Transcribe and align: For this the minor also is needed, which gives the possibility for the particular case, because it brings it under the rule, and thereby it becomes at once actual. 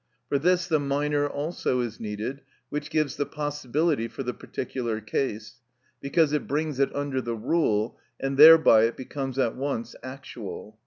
For 0.29 0.39
this 0.39 0.65
the 0.65 0.79
minor 0.79 1.27
also 1.27 1.79
is 1.81 1.99
needed, 1.99 2.41
which 2.69 2.89
gives 2.89 3.17
the 3.17 3.25
possibility 3.27 4.07
for 4.07 4.23
the 4.23 4.33
particular 4.33 4.99
case, 4.99 5.59
because 6.01 6.33
it 6.33 6.47
brings 6.47 6.79
it 6.79 6.89
under 6.95 7.21
the 7.21 7.35
rule, 7.35 7.99
and 8.19 8.35
thereby 8.35 8.85
it 8.85 8.97
becomes 8.97 9.37
at 9.37 9.55
once 9.55 9.95
actual. 10.01 10.79